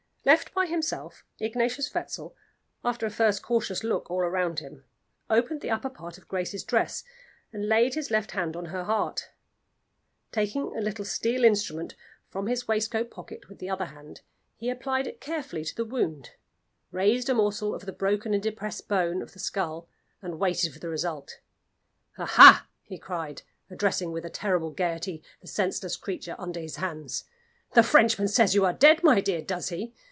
[0.23, 2.35] Left by himself, Ignatius Wetzel,
[2.85, 4.85] after a first cautious look all round him,
[5.31, 7.03] opened the upper part of Grace's dress,
[7.51, 9.31] and laid his left hand on her heart.
[10.31, 11.95] Taking a little steel instrument
[12.29, 14.21] from his waistcoat pocket with the other hand,
[14.57, 16.29] he applied it carefully to the wound,
[16.91, 19.87] raised a morsel of the broken and depressed bone of the skull,
[20.21, 21.39] and waited for the result.
[22.19, 23.41] "Aha!" he cried,
[23.71, 27.23] addressing with a terrible gayety the senseless creature under his hands.
[27.73, 29.95] "The Frenchman says you are dead, my dear does he?